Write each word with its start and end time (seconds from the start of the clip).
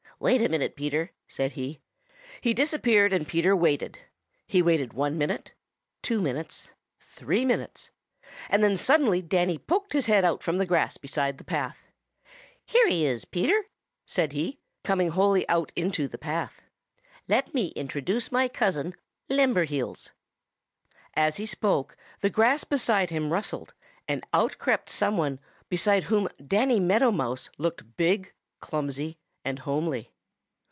"Wait 0.23 0.39
a 0.39 0.47
minute, 0.47 0.75
Peter," 0.75 1.09
said 1.27 1.53
he. 1.53 1.79
He 2.41 2.53
disappeared, 2.53 3.11
and 3.11 3.27
Peter 3.27 3.55
waited. 3.55 3.97
He 4.45 4.61
waited 4.61 4.93
one 4.93 5.17
minute, 5.17 5.53
two 6.03 6.21
minutes, 6.21 6.69
three 6.99 7.43
minutes, 7.43 7.89
and 8.47 8.63
then 8.63 8.77
suddenly 8.77 9.23
Danny 9.23 9.57
poked 9.57 9.93
his 9.93 10.05
head 10.05 10.23
out 10.23 10.43
from 10.43 10.59
the 10.59 10.65
grass 10.67 10.95
beside 10.95 11.39
the 11.39 11.43
path. 11.43 11.87
"Here 12.63 12.87
he 12.87 13.03
is, 13.03 13.25
Peter," 13.25 13.65
said 14.05 14.31
he, 14.33 14.59
coming 14.83 15.09
wholly 15.09 15.49
out 15.49 15.71
into 15.75 16.07
the 16.07 16.19
path. 16.19 16.61
"Let 17.27 17.55
me 17.55 17.69
introduce 17.69 18.31
my 18.31 18.47
cousin, 18.47 18.93
Limberheels." 19.27 20.11
As 21.15 21.37
he 21.37 21.47
spoke 21.47 21.97
the 22.19 22.29
grass 22.29 22.63
beside 22.63 23.09
him 23.09 23.33
rustled, 23.33 23.73
and 24.07 24.23
out 24.33 24.59
crept 24.59 24.87
some 24.87 25.17
one 25.17 25.39
beside 25.67 26.03
whom 26.03 26.27
Danny 26.45 26.79
Meadow 26.79 27.09
Mouse 27.09 27.49
looked 27.57 27.97
big, 27.97 28.33
clumsy 28.59 29.17
and 29.43 29.57
homely. 29.57 30.09